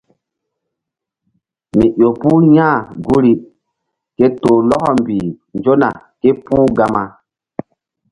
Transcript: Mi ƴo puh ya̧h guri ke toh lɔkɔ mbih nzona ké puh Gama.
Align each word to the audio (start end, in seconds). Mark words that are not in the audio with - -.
Mi 1.75 1.85
ƴo 1.99 2.07
puh 2.21 2.39
ya̧h 2.55 2.79
guri 3.05 3.33
ke 4.17 4.25
toh 4.41 4.59
lɔkɔ 4.69 4.91
mbih 4.99 5.25
nzona 5.57 5.89
ké 6.21 6.29
puh 6.45 6.67
Gama. 6.77 7.03